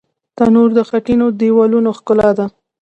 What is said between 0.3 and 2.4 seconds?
تنور د خټینو دیوالونو ښکلا